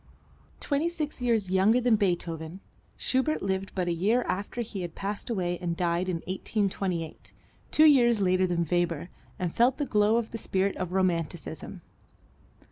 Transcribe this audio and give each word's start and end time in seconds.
Twenty 0.59 0.89
six 0.89 1.21
years 1.21 1.51
younger 1.51 1.79
than 1.79 1.95
Beethoven 1.95 2.59
Schubert 2.97 3.43
lived 3.43 3.75
but 3.75 3.87
a 3.87 3.93
year 3.93 4.23
after 4.23 4.61
he 4.61 4.81
had 4.81 4.95
passed 4.95 5.29
away 5.29 5.59
and 5.61 5.77
died 5.77 6.09
in 6.09 6.23
1828, 6.25 7.33
two 7.69 7.85
years 7.85 8.19
later 8.19 8.47
than 8.47 8.65
Weber, 8.67 9.09
and 9.37 9.53
felt 9.53 9.77
the 9.77 9.85
glow 9.85 10.17
of 10.17 10.31
the 10.31 10.39
spirit 10.39 10.75
of 10.77 10.91
romanticism. 10.91 11.81